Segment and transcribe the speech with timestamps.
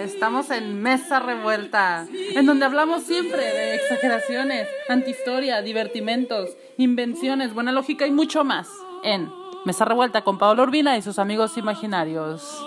[0.00, 8.06] Estamos en Mesa Revuelta, en donde hablamos siempre de exageraciones, antihistoria, divertimentos, invenciones, buena lógica
[8.06, 8.70] y mucho más.
[9.04, 9.30] En
[9.66, 12.64] Mesa Revuelta con Pablo Urbina y sus amigos imaginarios.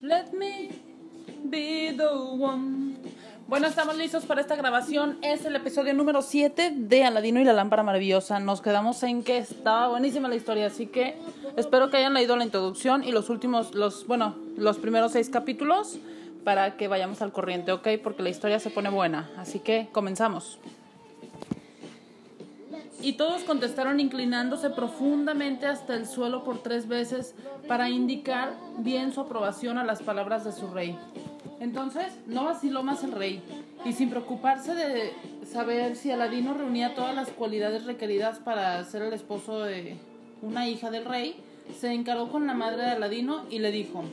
[0.00, 0.68] Let me
[1.44, 2.95] be the one.
[3.48, 5.18] Bueno, estamos listos para esta grabación.
[5.22, 8.40] Es el episodio número 7 de Aladino y la lámpara maravillosa.
[8.40, 11.14] Nos quedamos en que estaba buenísima la historia, así que
[11.56, 16.00] espero que hayan leído la introducción y los últimos, los, bueno, los primeros seis capítulos
[16.42, 17.86] para que vayamos al corriente, ¿ok?
[18.02, 19.30] Porque la historia se pone buena.
[19.36, 20.58] Así que comenzamos.
[23.00, 27.36] Y todos contestaron inclinándose profundamente hasta el suelo por tres veces
[27.68, 30.98] para indicar bien su aprobación a las palabras de su rey.
[31.60, 33.42] Entonces, no vaciló más el rey,
[33.84, 35.12] y sin preocuparse de
[35.44, 39.96] saber si Aladino reunía todas las cualidades requeridas para ser el esposo de
[40.42, 41.36] una hija del rey,
[41.78, 44.04] se encaró con la madre de Aladino y le dijo,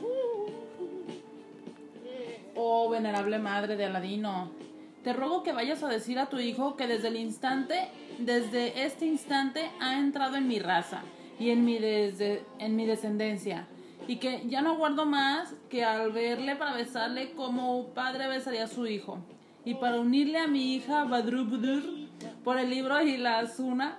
[2.56, 4.50] Oh venerable madre de Aladino,
[5.02, 7.88] te ruego que vayas a decir a tu hijo que desde el instante,
[8.18, 11.02] desde este instante ha entrado en mi raza
[11.38, 13.66] y en mi, desde, en mi descendencia
[14.06, 18.68] y que ya no aguardo más que al verle para besarle como padre besaría a
[18.68, 19.18] su hijo,
[19.64, 21.82] y para unirle a mi hija Badrubudur
[22.42, 23.96] por el libro y la Azuna.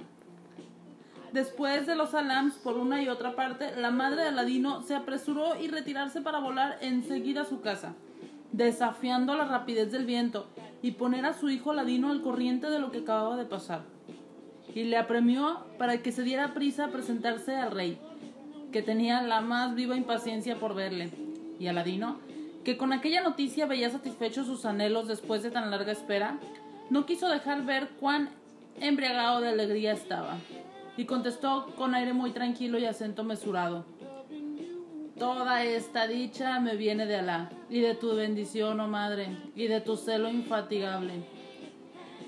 [1.34, 5.60] Después de los alams por una y otra parte, la madre de Aladino se apresuró
[5.60, 7.94] y retirarse para volar enseguida a su casa,
[8.54, 10.48] desafiando la rapidez del viento
[10.82, 13.84] y poner a su hijo Aladino al corriente de lo que acababa de pasar.
[14.74, 18.00] Y le apremió para que se diera prisa a presentarse al rey
[18.72, 21.10] que tenía la más viva impaciencia por verle,
[21.60, 22.18] y Aladino,
[22.64, 26.40] que con aquella noticia veía satisfechos sus anhelos después de tan larga espera,
[26.90, 28.30] no quiso dejar ver cuán
[28.82, 30.38] embriagado de alegría estaba,
[30.98, 33.86] y contestó con aire muy tranquilo y acento mesurado.
[35.18, 39.80] Toda esta dicha me viene de Alá, y de tu bendición, oh madre, y de
[39.80, 41.24] tu celo infatigable.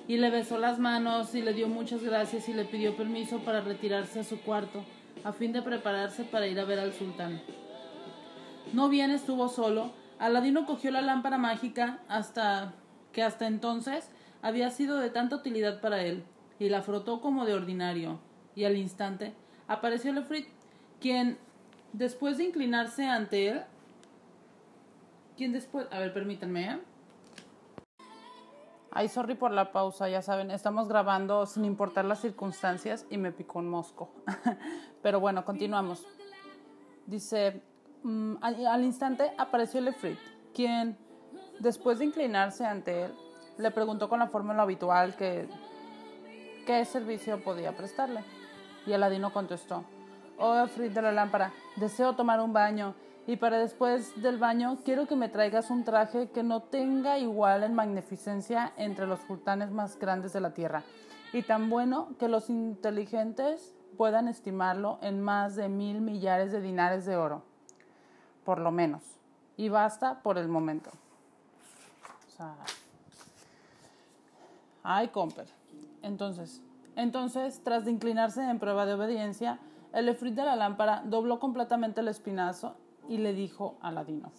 [0.07, 3.59] Y le besó las manos y le dio muchas gracias y le pidió permiso para
[3.59, 4.85] retirarse a su cuarto
[5.23, 7.41] a fin de prepararse para ir a ver al sultán.
[8.73, 12.73] No bien estuvo solo, Aladino cogió la lámpara mágica hasta
[13.11, 14.09] que hasta entonces
[14.41, 16.23] había sido de tanta utilidad para él,
[16.59, 18.19] y la frotó como de ordinario,
[18.55, 19.33] y al instante
[19.67, 20.47] apareció Lefrit,
[20.99, 21.37] quien,
[21.93, 23.61] después de inclinarse ante él,
[25.35, 26.79] quien después, a ver, permítanme, ¿eh?
[28.97, 33.31] Ay, sorry por la pausa, ya saben, estamos grabando sin importar las circunstancias y me
[33.31, 34.09] picó un mosco.
[35.03, 36.03] Pero bueno, continuamos.
[37.05, 37.61] Dice,
[38.01, 40.17] mm, al, instante apareció Lefrit,
[40.51, 40.97] quien,
[41.59, 43.13] después de inclinarse ante él,
[43.59, 45.47] le preguntó con la forma lo habitual que
[46.65, 48.23] qué servicio podía prestarle.
[48.87, 49.83] Y Aladino contestó,
[50.39, 52.95] Oh, Lefrit de la lámpara, deseo tomar un baño
[53.27, 57.63] y para después del baño quiero que me traigas un traje que no tenga igual
[57.63, 60.83] en magnificencia entre los sultanes más grandes de la tierra
[61.33, 67.05] y tan bueno que los inteligentes puedan estimarlo en más de mil millares de dinares
[67.05, 67.43] de oro,
[68.45, 69.03] por lo menos.
[69.57, 70.89] Y basta por el momento.
[74.83, 75.47] ay, comper.
[76.03, 76.61] Entonces,
[76.95, 79.59] entonces, tras de inclinarse en prueba de obediencia,
[79.91, 82.75] el efrit de la lámpara dobló completamente el espinazo
[83.07, 84.31] y le dijo a Aladino,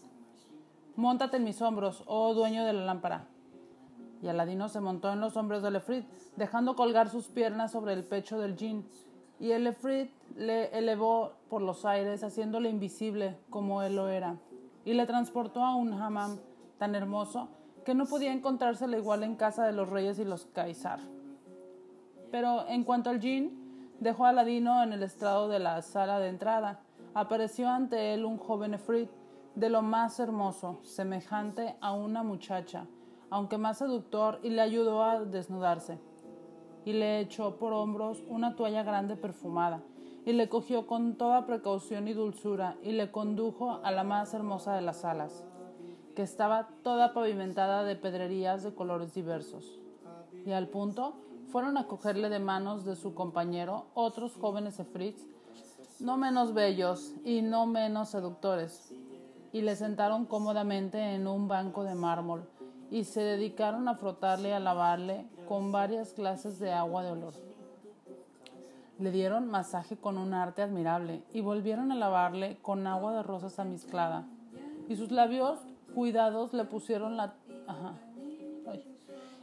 [0.96, 3.28] Móntate en mis hombros, oh dueño de la lámpara.
[4.20, 6.04] Y Aladino se montó en los hombros del Efrit,
[6.36, 8.84] dejando colgar sus piernas sobre el pecho del jin.
[9.38, 14.38] Y el Efrit le elevó por los aires, haciéndole invisible como él lo era.
[14.84, 16.38] Y le transportó a un hammam
[16.78, 17.48] tan hermoso
[17.84, 20.98] que no podía encontrársele igual en casa de los reyes y los kaisar.
[22.32, 26.28] Pero en cuanto al jin, dejó a Aladino en el estrado de la sala de
[26.28, 26.80] entrada
[27.18, 29.10] apareció ante él un joven efrit
[29.56, 32.86] de lo más hermoso, semejante a una muchacha,
[33.28, 35.98] aunque más seductor, y le ayudó a desnudarse.
[36.84, 39.82] Y le echó por hombros una toalla grande perfumada,
[40.24, 44.74] y le cogió con toda precaución y dulzura, y le condujo a la más hermosa
[44.74, 45.44] de las salas,
[46.14, 49.80] que estaba toda pavimentada de pedrerías de colores diversos.
[50.46, 51.14] Y al punto
[51.48, 55.26] fueron a cogerle de manos de su compañero otros jóvenes efrits
[56.00, 58.92] no menos bellos y no menos seductores,
[59.52, 62.48] y le sentaron cómodamente en un banco de mármol
[62.90, 67.34] y se dedicaron a frotarle y a lavarle con varias clases de agua de olor.
[68.98, 73.58] Le dieron masaje con un arte admirable y volvieron a lavarle con agua de rosas
[73.58, 74.26] amizclada.
[74.88, 75.58] Y sus labios
[75.94, 77.34] cuidados le pusieron la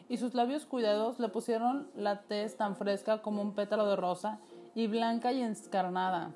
[0.07, 4.39] y sus labios cuidados le pusieron la tez tan fresca como un pétalo de rosa
[4.75, 6.31] y blanca y encarnada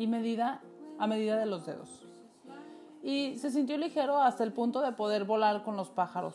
[0.00, 0.62] y medida
[0.98, 2.06] a medida de los dedos.
[3.02, 6.34] Y se sintió ligero hasta el punto de poder volar con los pájaros.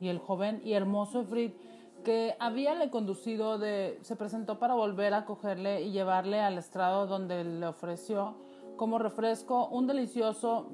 [0.00, 1.56] Y el joven y hermoso Efrit
[2.04, 7.42] que había conducido de, se presentó para volver a cogerle y llevarle al estrado donde
[7.42, 8.36] le ofreció
[8.76, 10.68] como refresco un delicioso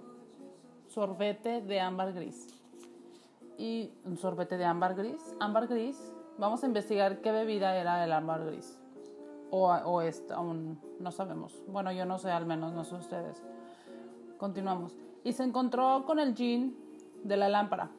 [0.89, 2.49] sorbete de ámbar gris.
[3.57, 5.35] Y un sorbete de ámbar gris.
[5.41, 8.78] Ámbar gris, vamos a investigar qué bebida era el ámbar gris.
[9.51, 10.01] O, o
[10.35, 11.63] aún no sabemos.
[11.69, 13.43] Bueno, yo no sé, al menos no sé ustedes.
[14.37, 14.95] Continuamos.
[15.25, 16.75] Y se encontró con el jean
[17.25, 17.91] de la lámpara,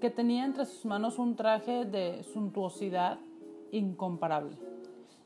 [0.00, 3.18] que tenía entre sus manos un traje de suntuosidad
[3.72, 4.56] incomparable.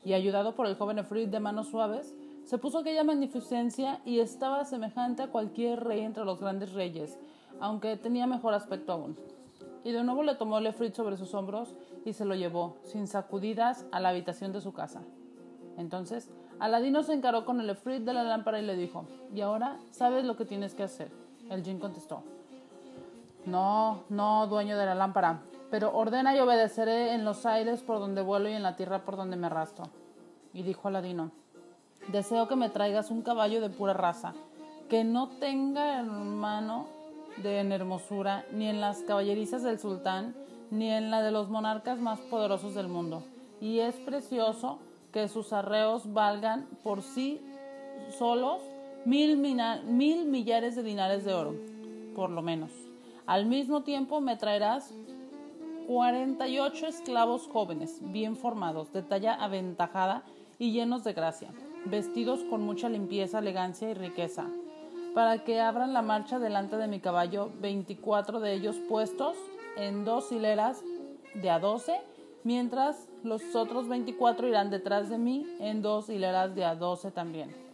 [0.03, 4.65] Y ayudado por el joven Efrit de manos suaves, se puso aquella magnificencia y estaba
[4.65, 7.17] semejante a cualquier rey entre los grandes reyes,
[7.59, 9.17] aunque tenía mejor aspecto aún.
[9.83, 11.75] Y de nuevo le tomó el Efrit sobre sus hombros
[12.05, 15.01] y se lo llevó, sin sacudidas, a la habitación de su casa.
[15.77, 16.29] Entonces,
[16.59, 20.23] Aladino se encaró con el Efrit de la lámpara y le dijo, ¿y ahora sabes
[20.25, 21.11] lo que tienes que hacer?
[21.49, 22.23] El jin contestó,
[23.45, 28.21] no, no, dueño de la lámpara, pero ordena y obedeceré en los aires por donde
[28.21, 29.85] vuelo y en la tierra por donde me arrastro.
[30.53, 31.31] Y dijo Aladino,
[32.07, 34.33] deseo que me traigas un caballo de pura raza,
[34.89, 36.87] que no tenga hermano
[37.43, 40.33] de en hermosura, ni en las caballerizas del sultán,
[40.71, 43.23] ni en la de los monarcas más poderosos del mundo.
[43.59, 44.79] Y es precioso
[45.15, 47.39] que sus arreos valgan por sí
[48.19, 48.61] solos
[49.05, 51.55] mil, mil millares de dinares de oro,
[52.13, 52.69] por lo menos.
[53.25, 54.93] Al mismo tiempo me traerás
[55.87, 60.23] 48 esclavos jóvenes, bien formados, de talla aventajada
[60.59, 61.49] y llenos de gracia,
[61.85, 64.47] vestidos con mucha limpieza, elegancia y riqueza,
[65.13, 69.37] para que abran la marcha delante de mi caballo, 24 de ellos puestos
[69.77, 70.83] en dos hileras
[71.35, 72.01] de a 12,
[72.43, 77.65] mientras los otros 24 irán detrás de mí en dos hileras de a 12 también.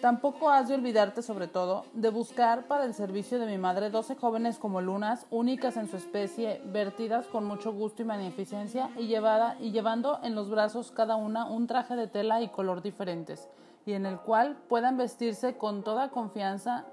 [0.00, 4.14] Tampoco has de olvidarte, sobre todo, de buscar para el servicio de mi madre doce
[4.14, 9.56] jóvenes como lunas, únicas en su especie, vertidas con mucho gusto y magnificencia, y, llevada,
[9.58, 13.48] y llevando en los brazos cada una un traje de tela y color diferentes,
[13.86, 16.84] y en el cual puedan vestirse con toda confianza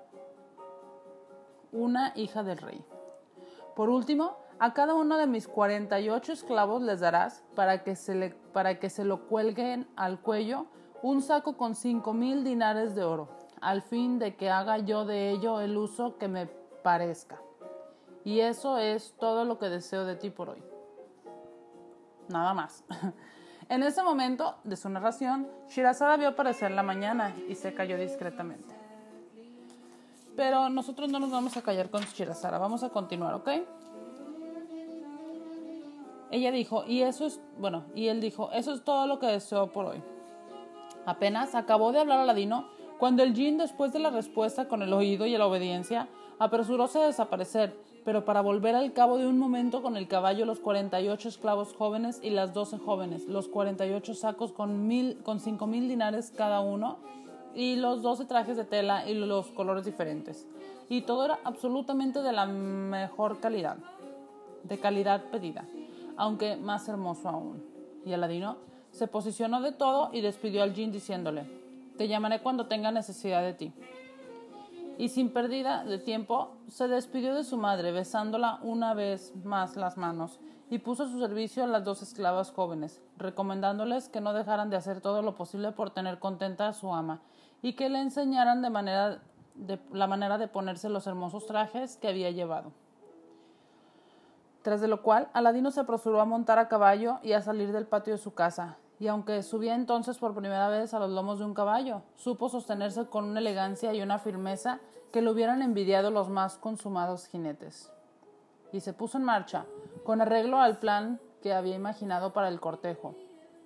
[1.74, 2.86] una hija del rey.
[3.76, 7.96] Por último, a cada uno de mis cuarenta y ocho esclavos les darás para que
[7.96, 10.68] se, le, para que se lo cuelguen al cuello
[11.02, 13.30] un saco con cinco mil dinares de oro,
[13.62, 17.40] al fin de que haga yo de ello el uso que me parezca.
[18.24, 20.64] Y eso es todo lo que deseo de ti por hoy.
[22.30, 22.84] Nada más.
[23.70, 28.76] En ese momento de su narración, Shirazada vio aparecer la mañana y se cayó discretamente.
[30.36, 33.50] Pero nosotros no nos vamos a callar con Shirazada, vamos a continuar, ¿ok?
[36.34, 39.72] Ella dijo, y eso es, bueno, y él dijo, eso es todo lo que deseo
[39.72, 40.02] por hoy.
[41.06, 45.28] Apenas acabó de hablar Aladino cuando el jin, después de la respuesta con el oído
[45.28, 46.08] y la obediencia,
[46.40, 50.60] apresuróse a desaparecer, pero para volver al cabo de un momento con el caballo los
[50.60, 55.88] 48 esclavos jóvenes y las 12 jóvenes, los 48 sacos con, mil, con cinco mil
[55.88, 56.98] dinares cada uno
[57.54, 60.48] y los 12 trajes de tela y los colores diferentes.
[60.90, 63.78] Y todo era absolutamente de la mejor calidad,
[64.64, 65.68] de calidad pedida,
[66.18, 67.64] aunque más hermoso aún.
[68.06, 68.58] Y Aladino
[68.92, 71.50] se posicionó de todo y despidió al Jin diciéndole,
[71.98, 73.74] te llamaré cuando tenga necesidad de ti.
[74.98, 79.98] Y sin pérdida de tiempo, se despidió de su madre, besándola una vez más las
[79.98, 80.40] manos,
[80.70, 84.78] y puso a su servicio a las dos esclavas jóvenes, recomendándoles que no dejaran de
[84.78, 87.22] hacer todo lo posible por tener contenta a su ama,
[87.62, 89.22] y que le enseñaran de manera
[89.92, 92.72] la manera de ponerse los hermosos trajes que había llevado.
[94.64, 97.86] Tras de lo cual, Aladino se apresuró a montar a caballo y a salir del
[97.86, 101.46] patio de su casa, y aunque subía entonces por primera vez a los lomos de
[101.46, 104.80] un caballo, supo sostenerse con una elegancia y una firmeza
[105.12, 107.92] que le hubieran envidiado los más consumados jinetes.
[108.72, 109.66] Y se puso en marcha,
[110.06, 113.16] con arreglo al plan que había imaginado para el cortejo,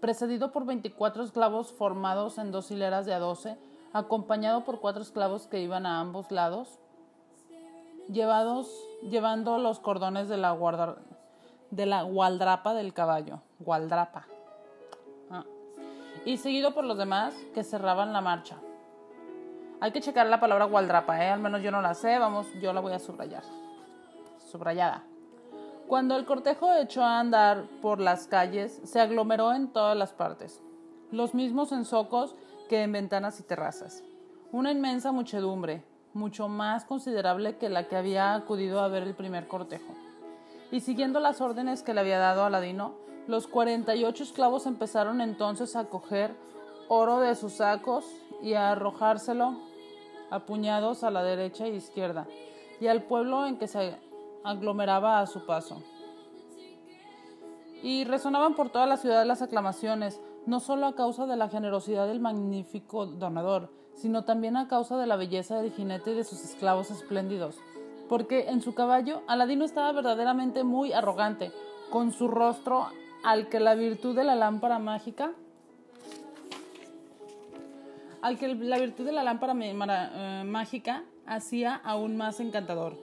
[0.02, 3.58] precedido por veinticuatro esclavos formados en dos hileras de a doce,
[3.94, 6.80] acompañado por cuatro esclavos que iban a ambos lados,
[8.10, 8.70] llevados,
[9.02, 10.56] llevando los cordones de la,
[11.72, 13.42] de la gualdrapa del caballo.
[13.60, 14.28] Gualdrapa
[16.28, 18.58] y seguido por los demás que cerraban la marcha.
[19.80, 21.30] Hay que checar la palabra gualdrapa, ¿eh?
[21.30, 23.44] al menos yo no la sé, vamos, yo la voy a subrayar.
[24.52, 25.06] Subrayada.
[25.88, 30.62] Cuando el cortejo echó a andar por las calles, se aglomeró en todas las partes,
[31.12, 32.36] los mismos en zocos
[32.68, 34.04] que en ventanas y terrazas.
[34.52, 35.86] Una inmensa muchedumbre,
[36.18, 39.94] mucho más considerable que la que había acudido a ver el primer cortejo.
[40.72, 42.96] Y siguiendo las órdenes que le había dado Aladino,
[43.28, 46.36] los 48 esclavos empezaron entonces a coger
[46.90, 48.06] oro de sus sacos
[48.42, 49.58] y a arrojárselo
[50.30, 52.28] a puñados a la derecha e izquierda,
[52.80, 53.98] y al pueblo en que se
[54.44, 55.82] aglomeraba a su paso.
[57.82, 62.08] Y resonaban por toda la ciudad las aclamaciones, no solo a causa de la generosidad
[62.08, 66.44] del magnífico donador, sino también a causa de la belleza del jinete y de sus
[66.44, 67.58] esclavos espléndidos,
[68.10, 71.52] porque en su caballo Aladino estaba verdaderamente muy arrogante,
[71.92, 72.88] con su rostro
[73.24, 75.34] al que la virtud de la lámpara mágica
[78.22, 82.98] al que la virtud de la lámpara eh, mágica hacía aún más encantador.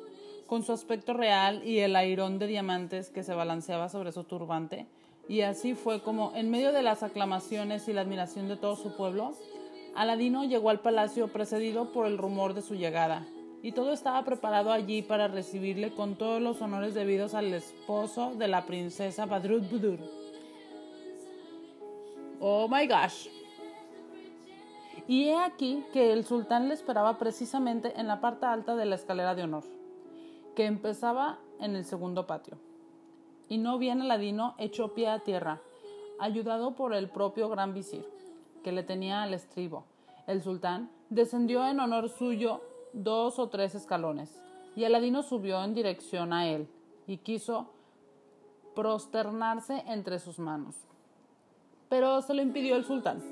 [0.46, 4.86] Con su aspecto real y el airón de diamantes que se balanceaba sobre su turbante,
[5.28, 8.96] y así fue como, en medio de las aclamaciones y la admiración de todo su
[8.96, 9.34] pueblo,
[9.94, 13.26] Aladino llegó al palacio precedido por el rumor de su llegada,
[13.62, 18.48] y todo estaba preparado allí para recibirle con todos los honores debidos al esposo de
[18.48, 20.00] la princesa Badrut Budur.
[22.40, 23.28] Oh my gosh.
[25.06, 28.96] Y he aquí que el sultán le esperaba precisamente en la parte alta de la
[28.96, 29.64] escalera de honor,
[30.54, 32.58] que empezaba en el segundo patio.
[33.48, 35.60] Y no bien Aladino echó pie a tierra,
[36.18, 38.06] ayudado por el propio gran visir,
[38.62, 39.84] que le tenía al estribo.
[40.26, 44.40] El sultán descendió en honor suyo dos o tres escalones,
[44.76, 46.68] y Aladino subió en dirección a él,
[47.06, 47.70] y quiso
[48.74, 50.74] prosternarse entre sus manos.
[51.88, 53.22] Pero se lo impidió el sultán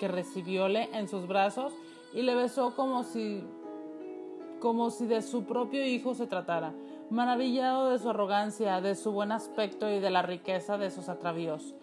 [0.00, 1.74] que recibióle en sus brazos
[2.14, 3.44] y le besó como si
[4.58, 6.74] como si de su propio hijo se tratara,
[7.10, 11.74] maravillado de su arrogancia, de su buen aspecto y de la riqueza de sus atravíos.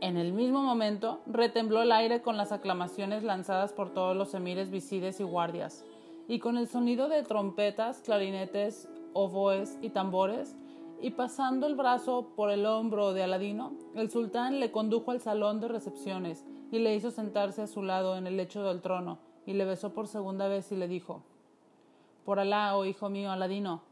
[0.00, 4.70] En el mismo momento retembló el aire con las aclamaciones lanzadas por todos los emires,
[4.70, 5.84] visides y guardias,
[6.26, 10.56] y con el sonido de trompetas, clarinetes, oboes y tambores,
[11.00, 15.60] y pasando el brazo por el hombro de Aladino, el sultán le condujo al salón
[15.60, 19.52] de recepciones, y le hizo sentarse a su lado en el lecho del trono, y
[19.52, 21.22] le besó por segunda vez y le dijo
[22.24, 23.82] Por Alá, oh hijo mío Aladino,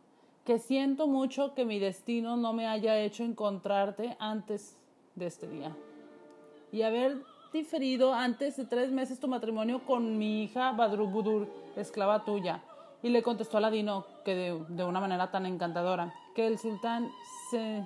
[0.47, 4.79] que siento mucho que mi destino no me haya hecho encontrarte antes
[5.17, 5.77] de este día,
[6.73, 7.19] y haber
[7.53, 12.63] diferido antes de tres meses tu matrimonio con mi hija Badrubudur, esclava tuya.
[13.03, 17.11] Y le contestó Aladino, que de, de una manera tan encantadora, que el sultán
[17.51, 17.85] se...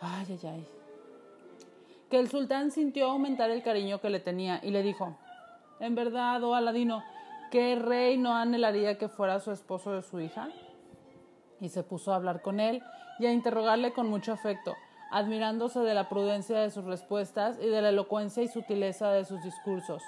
[0.00, 0.66] Ay, ay, ay
[2.10, 5.16] que el sultán sintió aumentar el cariño que le tenía y le dijo,
[5.78, 7.02] en verdad, oh Aladino,
[7.50, 10.48] ¿qué rey no anhelaría que fuera su esposo de su hija?
[11.60, 12.82] Y se puso a hablar con él
[13.18, 14.76] y a interrogarle con mucho afecto,
[15.10, 19.42] admirándose de la prudencia de sus respuestas y de la elocuencia y sutileza de sus
[19.42, 20.02] discursos,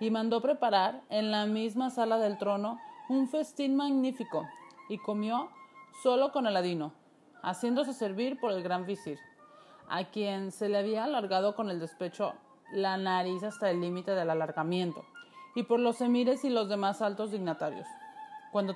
[0.00, 4.46] y mandó preparar en la misma sala del trono un festín magnífico,
[4.88, 5.48] y comió
[6.02, 6.92] solo con Aladino,
[7.42, 9.18] haciéndose servir por el gran visir
[9.88, 12.34] a quien se le había alargado con el despecho
[12.72, 15.04] la nariz hasta el límite del alargamiento,
[15.54, 17.86] y por los emires y los demás altos dignatarios.
[18.50, 18.74] Cuando,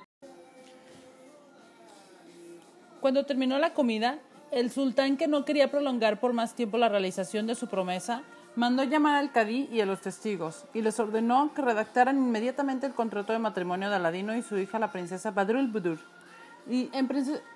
[3.01, 4.19] Cuando terminó la comida,
[4.51, 8.21] el sultán, que no quería prolongar por más tiempo la realización de su promesa,
[8.55, 12.93] mandó llamar al cadí y a los testigos, y les ordenó que redactaran inmediatamente el
[12.93, 15.97] contrato de matrimonio de Aladino y su hija, la princesa Badrul Budur.
[16.69, 17.09] Y en,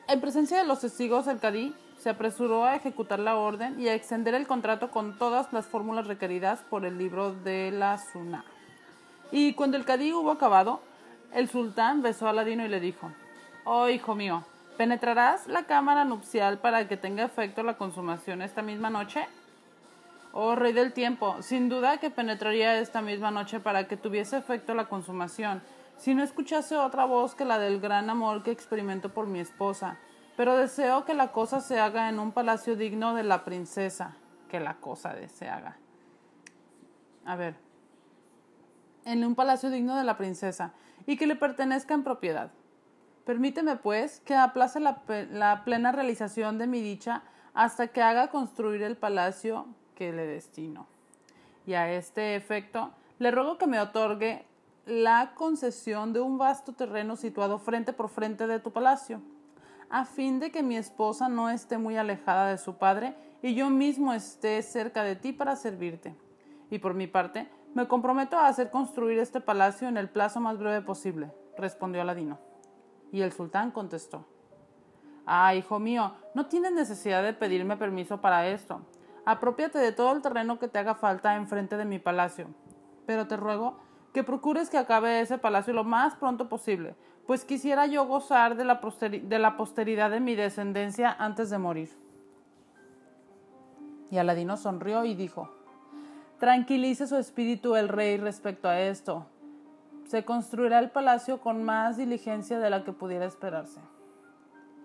[0.07, 3.93] en presencia de los testigos, el cadí se apresuró a ejecutar la orden y a
[3.93, 8.45] extender el contrato con todas las fórmulas requeridas por el libro de la Suná.
[9.31, 10.81] Y cuando el cadí hubo acabado,
[11.33, 13.11] el sultán besó a Aladino y le dijo,
[13.63, 14.43] Oh hijo mío,
[14.77, 19.27] ¿penetrarás la cámara nupcial para que tenga efecto la consumación esta misma noche?
[20.31, 24.73] Oh rey del tiempo, sin duda que penetraría esta misma noche para que tuviese efecto
[24.73, 25.61] la consumación,
[25.97, 29.97] si no escuchase otra voz que la del gran amor que experimento por mi esposa
[30.35, 34.15] pero deseo que la cosa se haga en un palacio digno de la princesa.
[34.49, 35.77] Que la cosa se haga.
[37.25, 37.55] A ver.
[39.05, 40.73] En un palacio digno de la princesa
[41.05, 42.51] y que le pertenezca en propiedad.
[43.25, 45.01] Permíteme, pues, que aplace la,
[45.31, 50.87] la plena realización de mi dicha hasta que haga construir el palacio que le destino.
[51.65, 54.45] Y a este efecto, le ruego que me otorgue
[54.85, 59.21] la concesión de un vasto terreno situado frente por frente de tu palacio
[59.89, 63.69] a fin de que mi esposa no esté muy alejada de su padre y yo
[63.69, 66.15] mismo esté cerca de ti para servirte.
[66.69, 70.57] Y por mi parte, me comprometo a hacer construir este palacio en el plazo más
[70.57, 72.39] breve posible, respondió Aladino.
[73.15, 74.25] Y el sultán contestó
[75.25, 78.81] Ah, hijo mío, no tienes necesidad de pedirme permiso para esto.
[79.23, 82.47] Apropiate de todo el terreno que te haga falta enfrente de mi palacio.
[83.05, 83.79] Pero te ruego
[84.11, 88.65] que procures que acabe ese palacio lo más pronto posible, pues quisiera yo gozar de
[88.65, 88.81] la,
[89.23, 91.97] de la posteridad de mi descendencia antes de morir.
[94.11, 95.55] Y Aladino sonrió y dijo,
[96.37, 99.25] Tranquilice su espíritu el rey respecto a esto.
[100.05, 103.81] Se construirá el palacio con más diligencia de la que pudiera esperarse.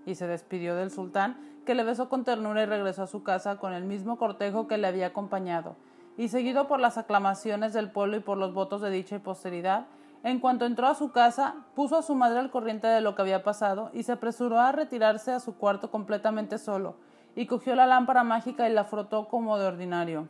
[0.07, 3.59] Y se despidió del sultán, que le besó con ternura y regresó a su casa
[3.59, 5.77] con el mismo cortejo que le había acompañado,
[6.17, 9.87] y seguido por las aclamaciones del pueblo y por los votos de dicha y posteridad,
[10.23, 13.23] en cuanto entró a su casa, puso a su madre al corriente de lo que
[13.23, 16.97] había pasado y se apresuró a retirarse a su cuarto completamente solo,
[17.37, 20.29] y cogió la lámpara mágica y la frotó como de ordinario.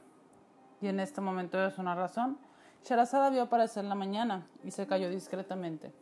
[0.81, 2.39] Y en este momento de su narración,
[2.85, 5.93] Sherazada vio aparecer la mañana y se cayó discretamente.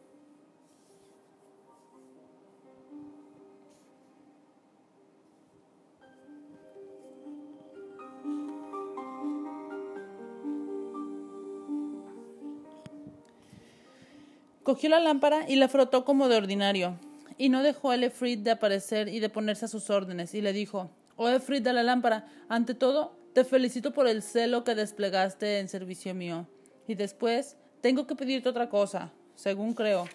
[14.68, 16.98] Cogió la lámpara y la frotó como de ordinario,
[17.38, 20.52] y no dejó a Efrid de aparecer y de ponerse a sus órdenes, y le
[20.52, 25.58] dijo, Oh Efrid de la lámpara, ante todo, te felicito por el celo que desplegaste
[25.60, 26.46] en servicio mío.
[26.88, 30.06] Y después, tengo que pedirte otra cosa, según creo,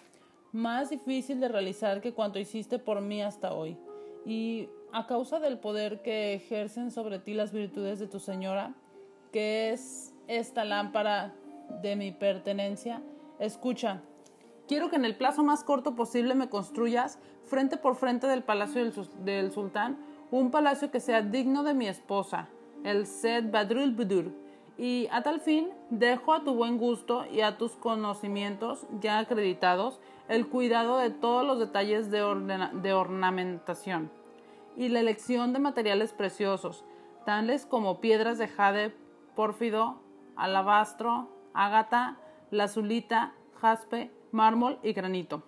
[0.52, 3.78] más difícil de realizar que cuanto hiciste por mí hasta hoy.
[4.26, 8.74] Y a causa del poder que ejercen sobre ti las virtudes de tu señora,
[9.32, 11.34] que es esta lámpara
[11.80, 13.02] de mi pertenencia,
[13.38, 14.02] escucha,
[14.66, 18.82] Quiero que en el plazo más corto posible me construyas, frente por frente del palacio
[19.24, 19.98] del, sultán,
[20.30, 22.48] un palacio que sea digno de mi esposa,
[22.82, 24.32] el Sed Badrul Budur.
[24.76, 30.00] Y a tal fin, dejo a tu buen gusto y a tus conocimientos ya acreditados
[30.28, 32.20] el cuidado de todos los detalles de,
[32.72, 34.10] de ornamentación
[34.76, 36.84] y la elección de materiales preciosos,
[37.24, 38.94] tales como piedras de jade,
[39.36, 40.00] pórfido,
[40.36, 42.18] alabastro, ágata,
[42.50, 45.42] lazulita, jaspe, mármol y granito.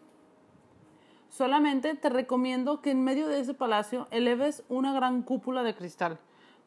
[1.28, 6.18] Solamente te recomiendo que en medio de ese palacio eleves una gran cúpula de cristal,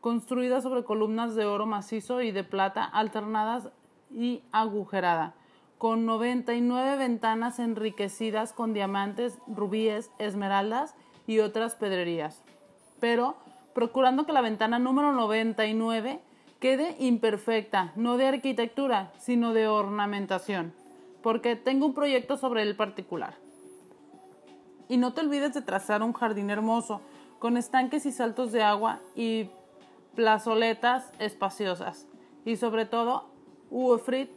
[0.02, 3.70] construida sobre columnas de oro macizo y de plata alternadas
[4.12, 5.36] y agujerada,
[5.78, 10.96] con 99 ventanas enriquecidas con diamantes, rubíes, esmeraldas
[11.28, 12.44] y otras pedrerías.
[13.00, 13.38] Pero
[13.74, 16.20] procurando que la ventana número 99
[16.60, 20.74] quede imperfecta, no de arquitectura, sino de ornamentación
[21.22, 23.36] porque tengo un proyecto sobre el particular.
[24.88, 27.02] Y no te olvides de trazar un jardín hermoso,
[27.38, 29.50] con estanques y saltos de agua y
[30.20, 32.06] plazoletas espaciosas.
[32.44, 33.30] Y sobre todo,
[33.70, 34.30] Uefrit,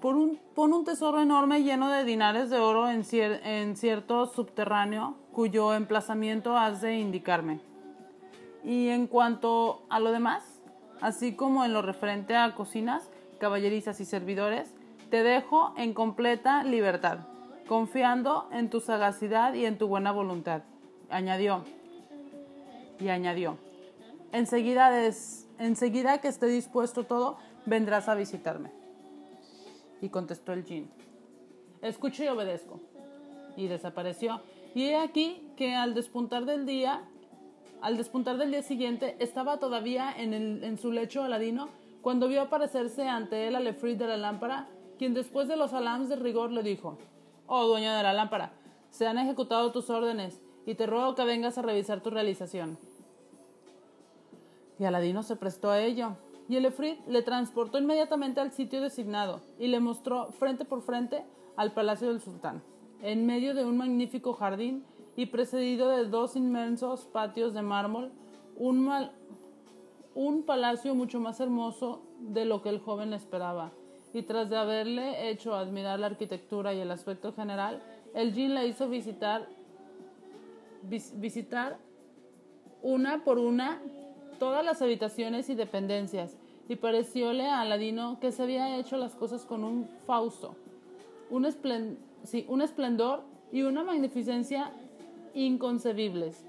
[0.00, 5.14] pon un, pon un tesoro enorme lleno de dinares de oro en, en cierto subterráneo
[5.30, 7.60] cuyo emplazamiento has de indicarme.
[8.64, 10.60] Y en cuanto a lo demás,
[11.00, 14.74] así como en lo referente a cocinas, caballerizas y servidores,
[15.08, 17.28] te dejo en completa libertad,
[17.68, 20.62] confiando en tu sagacidad y en tu buena voluntad.
[21.10, 21.62] Añadió.
[22.98, 23.67] Y añadió.
[24.32, 24.90] Enseguida,
[25.58, 28.70] enseguida que esté dispuesto todo, vendrás a visitarme.
[30.00, 30.90] Y contestó el jin.
[31.82, 32.80] Escucho y obedezco.
[33.56, 34.42] Y desapareció.
[34.74, 37.02] Y he aquí que al despuntar del día,
[37.80, 41.68] al despuntar del día siguiente, estaba todavía en, en su lecho aladino
[42.02, 46.08] cuando vio aparecerse ante él al Efrit de la lámpara quien después de los alams
[46.08, 46.98] de rigor le dijo,
[47.46, 48.52] Oh dueño de la lámpara,
[48.90, 52.76] se han ejecutado tus órdenes y te ruego que vengas a revisar tu realización.
[54.78, 56.16] Y Aladino se prestó a ello,
[56.48, 61.24] y el Efrit le transportó inmediatamente al sitio designado y le mostró frente por frente
[61.56, 62.62] al palacio del sultán,
[63.02, 68.12] en medio de un magnífico jardín y precedido de dos inmensos patios de mármol,
[68.56, 73.72] un, palacio mucho más hermoso de lo que el joven esperaba.
[74.14, 77.82] Y tras de haberle hecho admirar la arquitectura y el aspecto general,
[78.14, 79.48] el jin le hizo visitar,
[80.82, 81.78] visitar
[82.82, 83.82] una por una
[84.38, 86.36] todas las habitaciones y dependencias,
[86.68, 90.54] y parecióle a Aladino que se había hecho las cosas con un fausto,
[91.30, 91.46] un,
[92.48, 93.22] un esplendor
[93.52, 94.72] y una magnificencia
[95.34, 96.44] inconcebibles.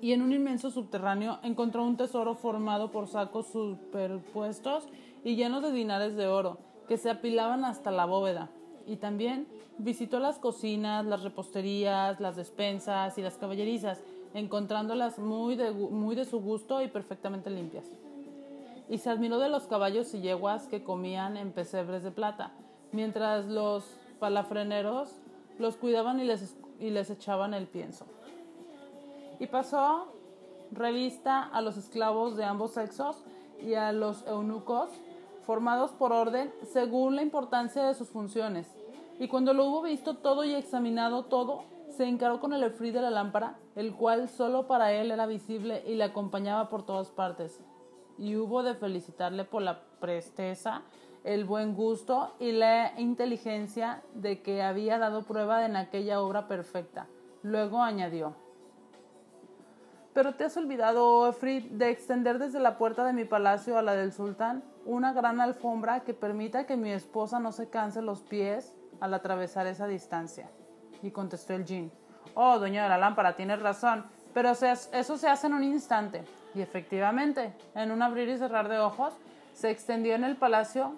[0.00, 4.88] Y en un inmenso subterráneo encontró un tesoro formado por sacos superpuestos
[5.24, 8.48] y llenos de dinares de oro, que se apilaban hasta la bóveda.
[8.86, 14.00] Y también visitó las cocinas, las reposterías, las despensas y las caballerizas,
[14.34, 17.86] encontrándolas muy de, muy de su gusto y perfectamente limpias.
[18.88, 22.52] Y se admiró de los caballos y yeguas que comían en pesebres de plata,
[22.92, 23.84] mientras los
[24.18, 25.10] palafreneros
[25.58, 28.06] los cuidaban y les, y les echaban el pienso.
[29.38, 30.08] Y pasó
[30.72, 33.22] revista a los esclavos de ambos sexos
[33.60, 34.90] y a los eunucos
[35.44, 38.66] formados por orden según la importancia de sus funciones.
[39.18, 41.64] Y cuando lo hubo visto todo y examinado todo,
[41.98, 45.82] se encaró con el efrí de la lámpara, el cual solo para él era visible
[45.84, 47.60] y le acompañaba por todas partes.
[48.16, 50.82] Y hubo de felicitarle por la presteza,
[51.24, 57.08] el buen gusto y la inteligencia de que había dado prueba en aquella obra perfecta.
[57.42, 58.36] Luego añadió,
[60.12, 63.82] pero te has olvidado, oh Efrit, de extender desde la puerta de mi palacio a
[63.82, 68.22] la del sultán una gran alfombra que permita que mi esposa no se canse los
[68.22, 70.48] pies al atravesar esa distancia.
[71.02, 71.92] Y contestó el jin,
[72.34, 76.24] oh, dueño de la lámpara, tienes razón, pero eso se hace en un instante.
[76.54, 79.14] Y efectivamente, en un abrir y cerrar de ojos,
[79.52, 80.94] se extendió en el palacio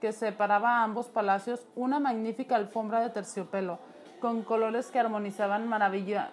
[0.00, 3.78] que separaba a ambos palacios una magnífica alfombra de terciopelo,
[4.20, 6.30] con colores que armonizaban maravilla,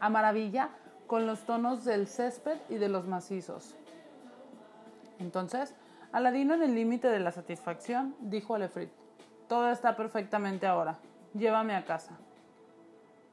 [0.00, 0.70] a maravilla
[1.06, 3.74] con los tonos del césped y de los macizos.
[5.18, 5.74] Entonces,
[6.12, 8.90] Aladino en el límite de la satisfacción dijo a Efrit,
[9.48, 10.98] todo está perfectamente ahora,
[11.34, 12.18] llévame a casa.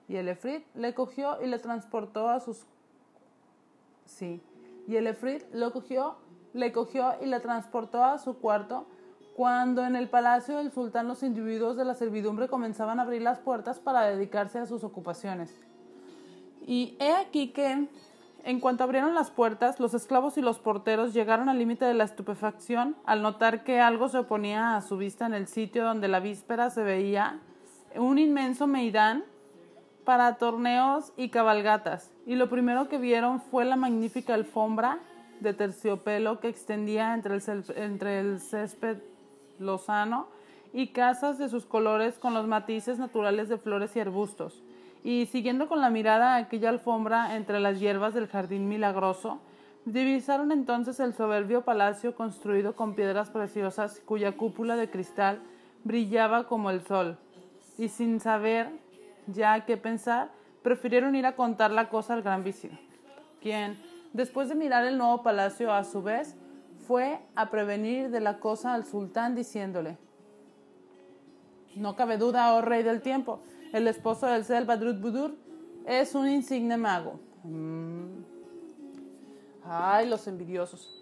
[0.08, 2.66] Y el Efrit le cogió y le transportó a sus...
[4.06, 4.42] Sí,
[4.88, 6.18] y el Efrit lo cogió,
[6.54, 8.86] le cogió y le transportó a su cuarto
[9.36, 13.40] cuando en el palacio del sultán los individuos de la servidumbre comenzaban a abrir las
[13.40, 15.54] puertas para dedicarse a sus ocupaciones.
[16.66, 17.90] Y he aquí que,
[18.44, 22.06] en cuanto abrieron las puertas, los esclavos y los porteros llegaron al límite de la
[22.06, 26.22] estupefacción al notar que algo se oponía a su vista en el sitio donde la
[26.22, 27.42] víspera se veía
[27.98, 29.26] un inmenso meidán
[30.06, 32.12] para torneos y cabalgatas.
[32.26, 35.00] Y lo primero que vieron fue la magnífica alfombra
[35.42, 39.00] de terciopelo que extendía entre el, entre el césped
[39.60, 40.28] lozano
[40.72, 44.64] y casas de sus colores con los matices naturales de flores y arbustos
[45.06, 49.40] y siguiendo con la mirada aquella alfombra entre las hierbas del jardín milagroso,
[49.86, 55.44] divisaron entonces el soberbio palacio construido con piedras preciosas cuya cúpula de cristal
[55.84, 57.20] brillaba como el sol,
[57.78, 58.72] y sin saber
[59.28, 62.72] ya qué pensar, prefirieron ir a contar la cosa al gran visir,
[63.42, 63.78] quien,
[64.14, 66.36] después de mirar el nuevo palacio a su vez,
[66.88, 69.98] fue a prevenir de la cosa al sultán diciéndole,
[71.76, 73.42] no cabe duda, oh rey del tiempo,
[73.74, 75.36] el esposo del Sel Badrut Budur,
[75.86, 77.20] es un insigne mago.
[77.44, 78.24] Mm.
[79.64, 81.02] Ay, los envidiosos.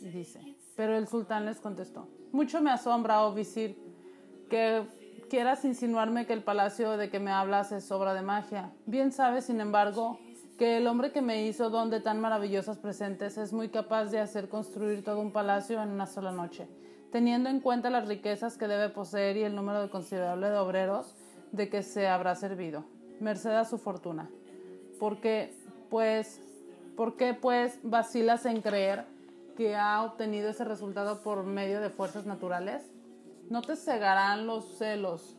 [0.00, 0.40] Dice,
[0.76, 3.78] pero el sultán les contestó, mucho me asombra, oh visir,
[4.48, 4.82] que
[5.30, 8.70] quieras insinuarme que el palacio de que me hablas es obra de magia.
[8.84, 10.18] Bien sabes, sin embargo,
[10.58, 14.20] que el hombre que me hizo don de tan maravillosas presentes es muy capaz de
[14.20, 16.68] hacer construir todo un palacio en una sola noche
[17.10, 21.14] teniendo en cuenta las riquezas que debe poseer y el número de considerable de obreros
[21.52, 22.84] de que se habrá servido,
[23.18, 24.30] merced a su fortuna.
[24.98, 25.52] Porque,
[25.88, 26.40] pues,
[26.96, 29.04] ¿por qué pues vacilas en creer
[29.56, 32.84] que ha obtenido ese resultado por medio de fuerzas naturales?
[33.50, 35.36] No te cegarán los celos,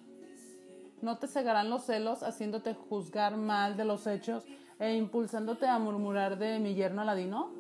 [1.02, 4.43] no te cegarán los celos haciéndote juzgar mal de los hechos
[4.80, 7.54] e impulsándote a murmurar de mi yerno Aladino?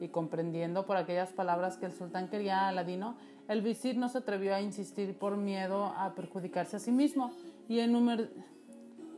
[0.00, 4.18] Y comprendiendo por aquellas palabras que el sultán quería a Aladino, el visir no se
[4.18, 7.30] atrevió a insistir por miedo a perjudicarse a sí mismo
[7.68, 7.78] y,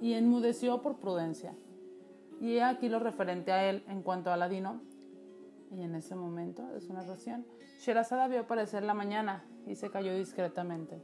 [0.02, 1.54] y enmudeció por prudencia.
[2.42, 4.82] Y aquí lo referente a él en cuanto a Aladino.
[5.72, 7.46] Y en ese momento de su narración,
[7.78, 11.00] Sherazada vio aparecer la mañana y se cayó discretamente.